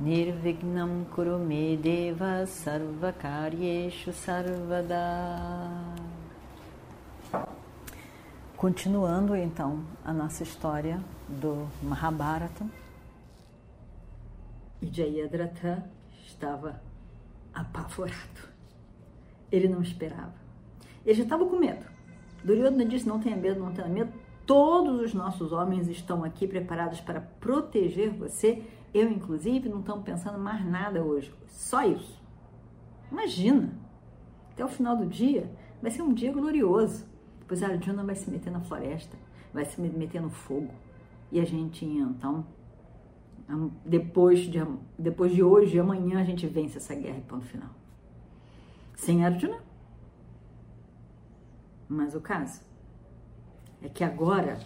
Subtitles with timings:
[0.00, 4.94] Nirvignam Kurume Deva Sarvakaryeshu Sarvada
[8.56, 12.64] Continuando então a nossa história do Mahabharata,
[14.80, 15.84] Jayadratha
[16.26, 16.80] estava
[17.52, 18.48] apavorado.
[19.50, 20.34] Ele não esperava.
[21.04, 21.84] Ele já estava com medo.
[22.44, 24.12] Duryodhana disse: Não tenha medo, não tenha medo.
[24.46, 28.62] Todos os nossos homens estão aqui preparados para proteger você.
[28.92, 31.32] Eu, inclusive, não estamos pensando mais nada hoje.
[31.48, 32.20] Só isso.
[33.10, 33.72] Imagina.
[34.52, 37.06] Até o final do dia vai ser um dia glorioso.
[37.46, 39.16] Pois Arjuna vai se meter na floresta,
[39.54, 40.70] vai se meter no fogo.
[41.30, 42.44] E a gente, então,
[43.84, 44.58] depois de,
[44.98, 47.70] depois de hoje, amanhã, a gente vence essa guerra e ponto final.
[48.94, 49.58] Sem Arjuna,
[51.88, 52.60] mas o caso
[53.80, 54.58] é que agora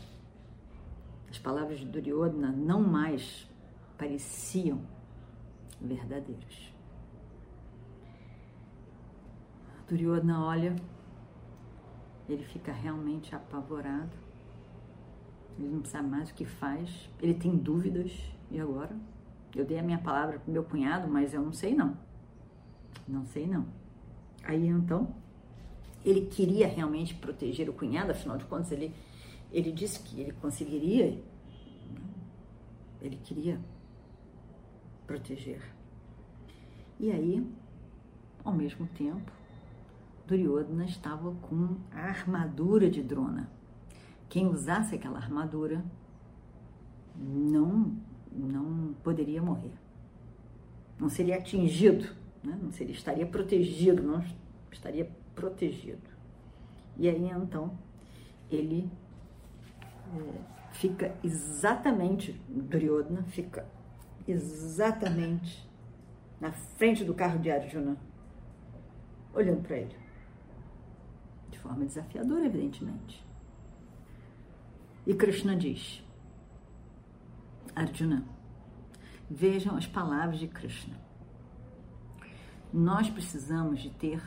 [1.31, 3.49] as palavras de Duryodhana não mais
[4.03, 4.81] pareciam
[5.81, 6.75] verdadeiras.
[9.89, 10.75] Duryodhana olha,
[12.29, 14.11] ele fica realmente apavorado.
[15.57, 17.09] Ele não sabe mais o que faz.
[17.21, 18.11] Ele tem dúvidas.
[18.51, 18.97] E agora?
[19.55, 21.97] Eu dei a minha palavra pro meu cunhado, mas eu não sei não.
[23.07, 23.67] Não sei não.
[24.43, 25.15] Aí então
[26.05, 28.93] ele queria realmente proteger o cunhado, afinal de contas, ele,
[29.53, 31.23] ele disse que ele conseguiria,
[33.01, 33.61] ele queria
[35.13, 35.61] proteger.
[36.99, 37.47] E aí,
[38.43, 39.31] ao mesmo tempo,
[40.27, 43.51] Duryodhana estava com a armadura de Drona.
[44.31, 45.85] Quem usasse aquela armadura
[47.15, 47.95] não,
[48.33, 49.75] não poderia morrer.
[50.99, 52.09] Não seria atingido,
[52.43, 52.59] né?
[52.63, 54.25] não seria, estaria protegido, não
[54.71, 56.11] estaria protegido.
[56.97, 57.77] E aí então
[58.51, 58.91] ele
[60.17, 60.41] é,
[60.73, 63.67] fica exatamente, Duryodhana fica
[64.27, 65.69] exatamente
[66.41, 67.97] na frente do carro de Arjuna,
[69.35, 69.97] olhando para ele.
[71.51, 73.25] De forma desafiadora, evidentemente.
[75.07, 76.05] E Krishna diz:
[77.75, 78.25] Arjuna,
[79.31, 81.01] vejam as palavras de Krishna.
[82.73, 84.23] Nós precisamos de ter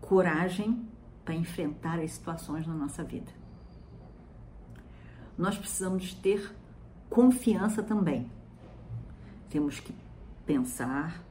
[0.00, 0.88] coragem
[1.24, 3.32] para enfrentar as situações na nossa vida.
[5.38, 6.54] Nós precisamos ter
[7.08, 8.30] confiança também.
[9.50, 9.92] Temos que
[10.46, 11.22] pensar,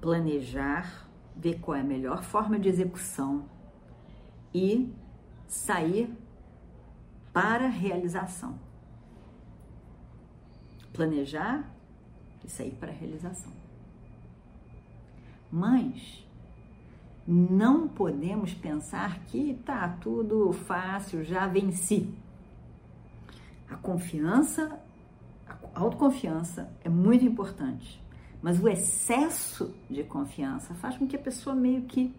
[0.00, 1.06] planejar,
[1.36, 3.44] ver qual é a melhor forma de execução
[4.52, 4.92] e
[5.46, 6.12] sair
[7.32, 8.58] para a realização.
[10.92, 11.70] Planejar
[12.44, 13.52] e sair para a realização.
[15.52, 16.26] Mas
[17.26, 22.12] não podemos pensar que tá tudo fácil, já venci.
[23.68, 24.80] A confiança,
[25.78, 28.02] a autoconfiança é muito importante,
[28.42, 32.12] mas o excesso de confiança faz com que a pessoa meio que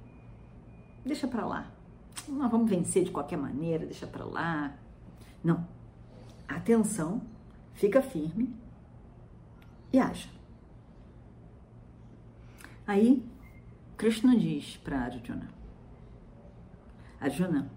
[1.06, 1.70] deixa para lá.
[2.26, 4.74] Nós vamos vencer de qualquer maneira, deixa para lá.
[5.44, 5.68] Não.
[6.48, 7.22] Atenção,
[7.74, 8.56] fica firme
[9.92, 10.30] e haja.
[12.88, 13.22] Aí
[13.98, 15.50] Krishna diz para Arjuna:
[17.20, 17.70] Arjuna,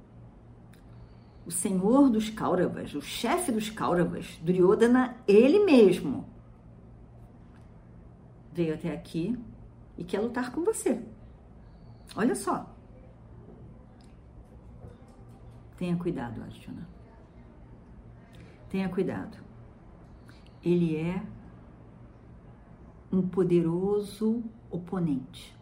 [1.47, 6.25] o senhor dos Kauravas, o chefe dos Kauravas, Duryodhana, ele mesmo,
[8.53, 9.39] veio até aqui
[9.97, 11.03] e quer lutar com você.
[12.15, 12.71] Olha só.
[15.77, 16.87] Tenha cuidado, Arjuna.
[18.69, 19.37] Tenha cuidado.
[20.63, 21.23] Ele é
[23.11, 25.57] um poderoso oponente.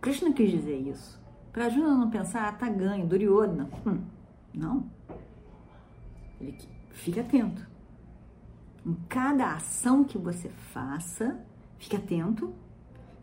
[0.00, 1.20] Krishna quis dizer isso.
[1.52, 3.68] Para Arjuna não pensar, ah, tá ganho, Duryodhana.
[3.84, 4.04] Hum,
[4.56, 4.90] não.
[6.40, 6.56] Ele
[6.90, 7.66] fica atento.
[8.84, 11.38] Em cada ação que você faça,
[11.78, 12.54] fique atento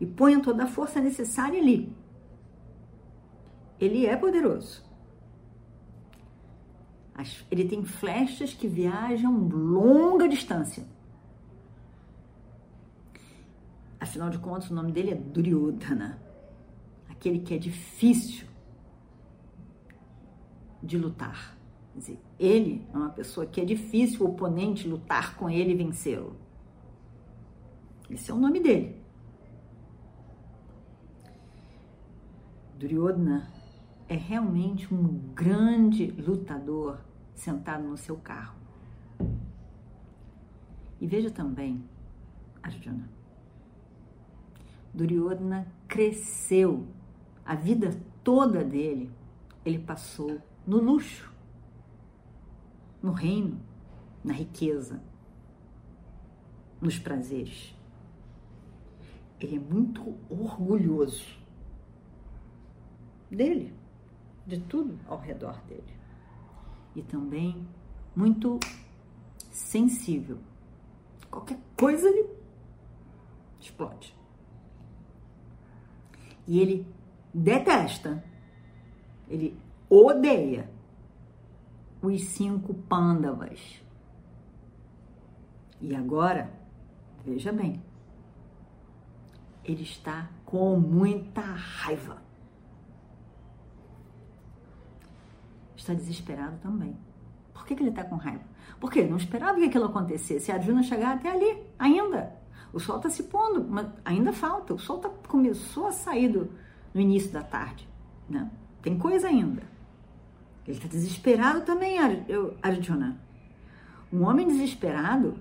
[0.00, 1.92] e ponha toda a força necessária ali.
[3.80, 4.84] Ele é poderoso.
[7.50, 10.84] Ele tem flechas que viajam longa distância.
[13.98, 16.24] Afinal de contas, o nome dele é Duryodhana
[17.24, 18.46] aquele que é difícil
[20.84, 21.56] de lutar.
[21.92, 25.76] Quer dizer, ele é uma pessoa que é difícil o oponente lutar com ele e
[25.76, 26.36] vencê-lo.
[28.10, 29.02] Esse é o nome dele.
[32.78, 33.50] Duryodhana
[34.08, 36.98] é realmente um grande lutador
[37.34, 38.58] sentado no seu carro.
[41.00, 41.82] E veja também,
[42.62, 43.08] Arjuna,
[44.92, 46.86] Duryodhana cresceu
[47.44, 47.90] a vida
[48.22, 49.10] toda dele,
[49.64, 51.32] ele passou no luxo,
[53.02, 53.60] no reino,
[54.22, 55.02] na riqueza,
[56.80, 57.74] nos prazeres.
[59.40, 61.38] Ele é muito orgulhoso
[63.30, 63.74] dele,
[64.46, 65.94] de tudo ao redor dele.
[66.94, 67.66] E também
[68.14, 68.58] muito
[69.50, 70.38] sensível.
[71.30, 72.28] Qualquer coisa ele
[73.60, 74.14] explode.
[76.46, 76.86] E ele
[77.32, 78.22] detesta,
[79.28, 79.58] ele
[79.94, 80.70] odeia
[82.02, 83.82] os cinco pândavas.
[85.80, 86.50] E agora,
[87.24, 87.82] veja bem,
[89.64, 92.22] ele está com muita raiva.
[95.76, 96.96] Está desesperado também.
[97.52, 98.44] Por que, que ele está com raiva?
[98.80, 100.50] Porque ele não esperava que aquilo acontecesse.
[100.50, 102.34] A Arjuna chegar até ali, ainda.
[102.72, 104.74] O sol está se pondo, mas ainda falta.
[104.74, 106.50] O sol tá, começou a sair do,
[106.92, 107.88] no início da tarde.
[108.28, 108.50] Né?
[108.82, 109.73] Tem coisa ainda.
[110.66, 111.98] Ele está desesperado também,
[112.62, 113.18] Arjuna.
[114.12, 115.36] Um homem desesperado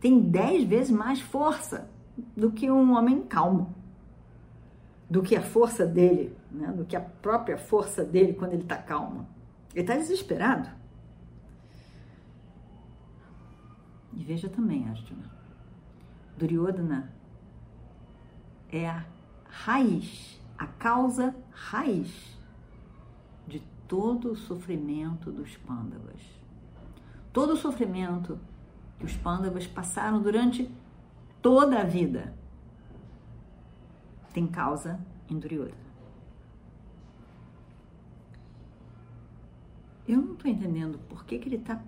[0.00, 1.88] tem dez vezes mais força
[2.36, 3.74] do que um homem calmo,
[5.08, 6.68] do que a força dele, né?
[6.72, 9.26] do que a própria força dele quando ele está calmo.
[9.72, 10.68] Ele está desesperado.
[14.12, 15.30] E veja também, Arjuna,
[16.36, 17.12] Duryodhana
[18.72, 19.04] é a
[19.48, 22.39] raiz, a causa raiz
[23.90, 26.22] todo o sofrimento dos Pandavas.
[27.32, 28.38] Todo o sofrimento
[29.00, 30.70] que os Pandavas passaram durante
[31.42, 32.32] toda a vida
[34.32, 35.90] tem causa em Duryodhana.
[40.06, 41.82] Eu não estou entendendo por que, que ele está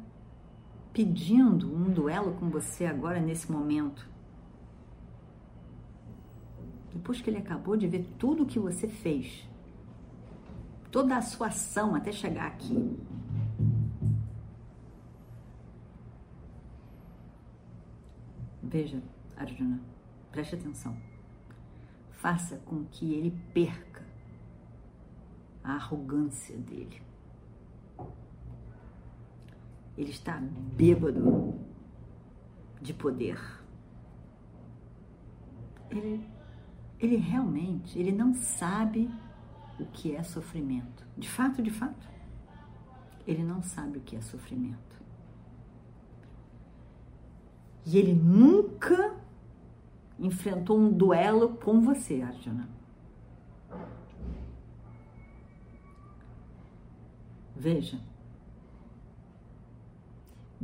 [0.92, 4.08] pedindo um duelo com você agora, nesse momento.
[6.92, 9.48] Depois que ele acabou de ver tudo o que você fez,
[10.92, 12.96] toda a sua ação até chegar aqui.
[18.62, 19.02] Veja,
[19.36, 19.80] Arjuna,
[20.30, 20.94] preste atenção.
[22.10, 24.04] Faça com que ele perca
[25.64, 27.02] a arrogância dele.
[29.96, 30.38] Ele está
[30.76, 31.54] bêbado
[32.80, 33.40] de poder.
[35.90, 36.26] Ele,
[37.00, 39.10] ele realmente, ele não sabe
[39.78, 41.04] o que é sofrimento.
[41.16, 42.08] De fato, de fato,
[43.26, 45.00] ele não sabe o que é sofrimento.
[47.84, 49.16] E ele nunca
[50.18, 52.68] enfrentou um duelo com você, Arjuna.
[57.56, 58.00] Veja,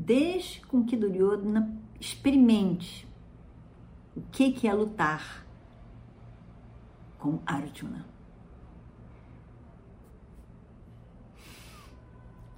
[0.00, 3.04] Deixe com que Duryodhana experimente
[4.14, 5.44] o que, que é lutar
[7.18, 8.06] com Arjuna.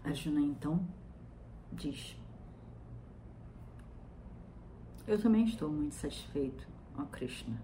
[0.02, 0.86] Arjuna então
[1.72, 2.16] diz:
[5.06, 6.66] Eu também estou muito satisfeito,
[6.96, 7.60] ó Krishna,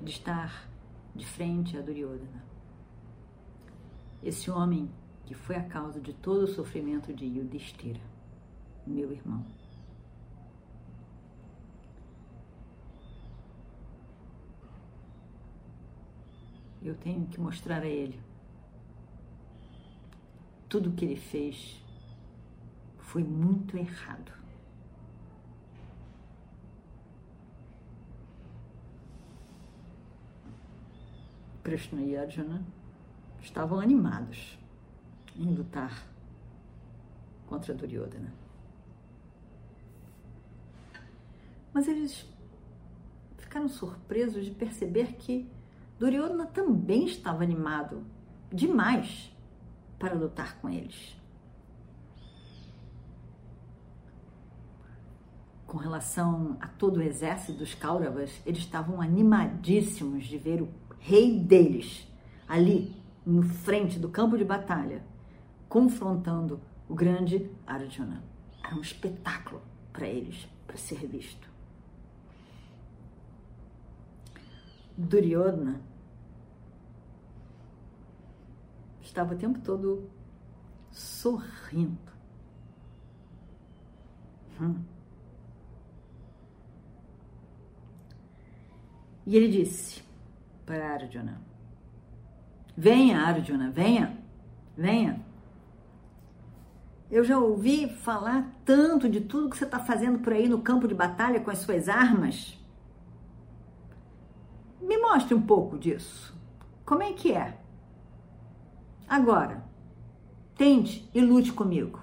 [0.00, 0.68] de estar
[1.14, 2.44] de frente a Duryodhana.
[4.22, 4.90] Esse homem
[5.24, 8.00] que foi a causa de todo o sofrimento de Yudhishthira,
[8.86, 9.44] meu irmão.
[16.82, 18.27] Eu tenho que mostrar a ele
[20.68, 21.82] tudo que ele fez
[22.98, 24.32] foi muito errado.
[31.62, 32.64] Krishna e Arjuna
[33.40, 34.58] estavam animados
[35.36, 36.06] em lutar
[37.46, 38.32] contra Duryodhana.
[41.72, 42.26] Mas eles
[43.36, 45.48] ficaram surpresos de perceber que
[45.98, 48.02] Duryodhana também estava animado
[48.50, 49.30] demais
[49.98, 51.16] para lutar com eles.
[55.66, 61.38] Com relação a todo o exército dos Kauravas, eles estavam animadíssimos de ver o rei
[61.38, 62.06] deles
[62.46, 65.04] ali no frente do campo de batalha,
[65.68, 68.22] confrontando o grande Arjuna.
[68.64, 69.60] Era um espetáculo
[69.92, 71.46] para eles, para ser visto.
[74.96, 75.80] Duryodhana
[79.08, 80.08] estava o tempo todo
[80.90, 81.98] sorrindo.
[84.60, 84.82] Hum.
[89.26, 90.02] E ele disse:
[90.64, 91.40] para Arjuna.
[92.76, 94.18] Venha, Arjuna, venha,
[94.76, 95.24] venha.
[97.10, 100.86] Eu já ouvi falar tanto de tudo que você está fazendo por aí no campo
[100.86, 102.56] de batalha com as suas armas.
[104.80, 106.36] Me mostre um pouco disso.
[106.84, 107.58] Como é que é?
[109.08, 109.64] Agora,
[110.54, 111.98] tente e lute comigo.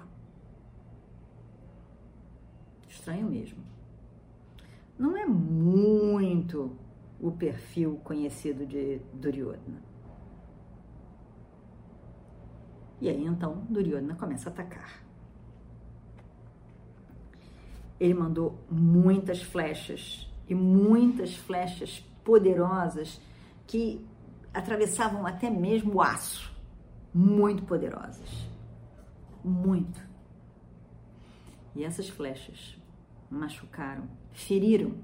[2.88, 3.62] Estranho mesmo.
[4.98, 6.76] Não é muito
[7.20, 9.82] o perfil conhecido de Duryodhana.
[13.00, 15.04] E aí então Duryodhana começa a atacar.
[18.00, 23.20] Ele mandou muitas flechas e muitas flechas poderosas
[23.64, 24.04] que
[24.52, 26.55] atravessavam até mesmo o aço.
[27.16, 28.46] Muito poderosas.
[29.42, 30.06] Muito.
[31.74, 32.78] E essas flechas
[33.30, 34.98] machucaram, feriram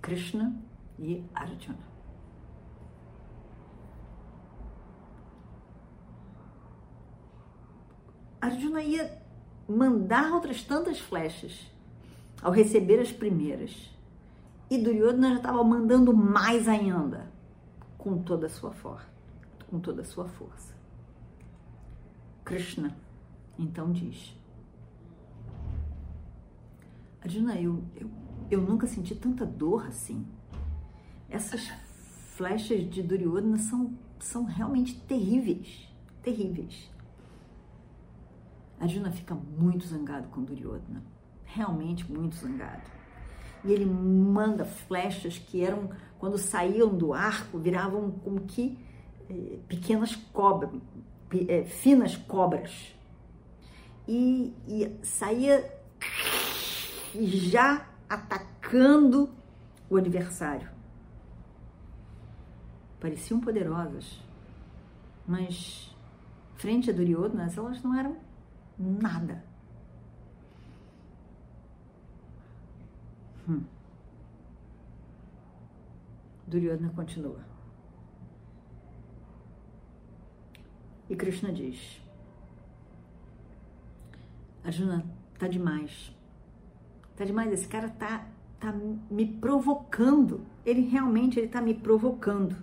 [0.00, 0.56] Krishna
[1.00, 1.88] e Arjuna.
[8.40, 9.20] Arjuna ia
[9.68, 11.68] mandar outras tantas flechas
[12.40, 13.92] ao receber as primeiras.
[14.70, 17.32] E Duryodhana já estava mandando mais ainda,
[17.96, 19.17] com toda a sua força,
[19.68, 20.74] com toda a sua força.
[22.44, 22.96] Krishna
[23.58, 24.34] então diz:
[27.20, 28.10] Arjuna, eu, eu,
[28.50, 30.26] eu nunca senti tanta dor assim.
[31.28, 31.68] Essas
[32.34, 36.90] flechas de Duryodhana são, são realmente terríveis, terríveis.
[38.80, 41.02] Arjuna fica muito zangado com Duryodhana,
[41.44, 42.88] realmente muito zangado.
[43.64, 48.78] E ele manda flechas que eram, quando saíam do arco, viravam como que
[49.68, 50.70] pequenas cobras,
[51.48, 52.94] eh, finas cobras.
[54.06, 55.78] E, e saía
[57.14, 59.30] já atacando
[59.90, 60.68] o adversário.
[63.00, 64.22] Pareciam poderosas,
[65.26, 65.94] mas
[66.56, 68.16] frente a Duryodhana, elas não eram
[68.78, 69.42] Nada.
[73.48, 73.64] Hum.
[76.46, 77.40] Duryodhana continua.
[81.08, 82.00] E Krishna diz:
[84.64, 85.04] Arjuna,
[85.38, 86.14] tá demais.
[87.16, 87.52] Tá demais.
[87.52, 88.26] Esse cara tá,
[88.60, 88.72] tá
[89.10, 90.46] me provocando.
[90.64, 92.56] Ele realmente ele tá me provocando.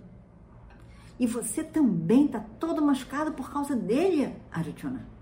[1.18, 5.16] E você também tá todo machucado por causa dele, Arjuna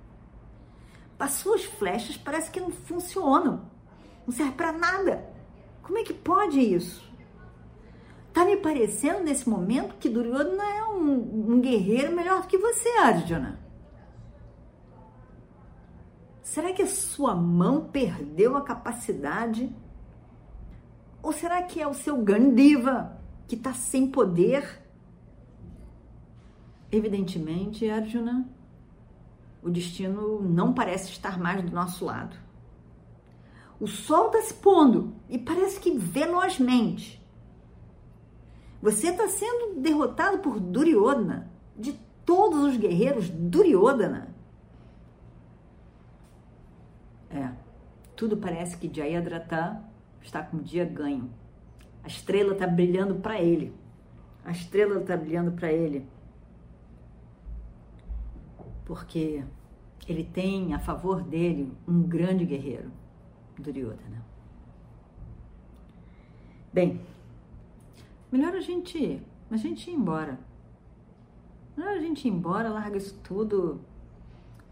[1.24, 3.62] as suas flechas parece que não funcionam,
[4.26, 5.24] não serve para nada.
[5.82, 7.02] Como é que pode isso?
[8.34, 12.88] Tá me parecendo nesse momento que Duryodhana é um, um guerreiro melhor do que você,
[12.98, 13.60] Arjuna.
[16.42, 19.72] Será que a sua mão perdeu a capacidade?
[21.22, 24.82] Ou será que é o seu Gandiva que está sem poder?
[26.90, 28.48] Evidentemente, Arjuna,
[29.62, 32.36] o destino não parece estar mais do nosso lado.
[33.78, 37.23] O sol está se pondo e parece que velozmente.
[38.84, 41.94] Você está sendo derrotado por Duryodhana, de
[42.26, 44.28] todos os guerreiros Duryodhana.
[47.30, 47.48] É,
[48.14, 49.82] tudo parece que Jayadratha
[50.20, 51.30] está com o dia ganho.
[52.02, 53.74] A estrela está brilhando para ele.
[54.44, 56.06] A estrela está brilhando para ele
[58.84, 59.42] porque
[60.06, 62.92] ele tem a favor dele um grande guerreiro,
[63.58, 64.22] Duryodhana.
[66.70, 67.00] Bem,
[68.34, 70.40] melhor a gente, a gente ir embora.
[71.76, 73.80] Melhor a gente ir embora, larga isso tudo,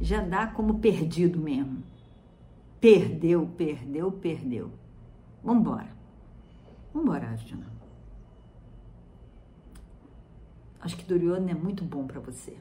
[0.00, 1.80] já dá como perdido mesmo.
[2.80, 4.72] Perdeu, perdeu, perdeu.
[5.44, 5.96] Vambora.
[6.92, 7.70] Vambora, Arjuna.
[10.80, 12.56] Acho que Duryodhana é muito bom para você.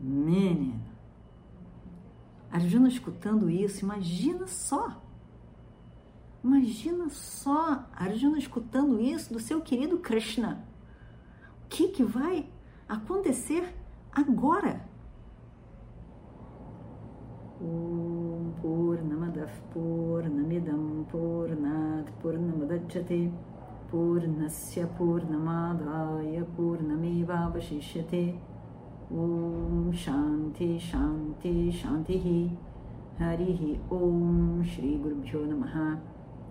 [0.00, 0.80] Menina.
[2.50, 5.02] Arjuna escutando isso, imagina só.
[6.42, 10.64] Imagina só Arjuna escutando isso do seu querido Krishna.
[11.64, 12.48] O que, que vai
[12.88, 13.74] acontecer
[14.10, 14.88] agora?
[17.60, 23.30] Om Purnamadav Purnamidam Purnat Purnamadachyate
[23.90, 28.34] Purnasya Purnamadaya Purnamevavashishyate
[29.10, 32.56] Om Shanti Shanti Shantihi
[33.18, 36.00] Harihi Om Shri Gurubhyo Namaha